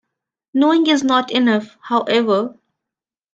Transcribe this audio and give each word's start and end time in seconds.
Knowing 0.55 0.87
is 0.87 1.03
not 1.03 1.31
enough, 1.31 1.77
however. 1.79 2.57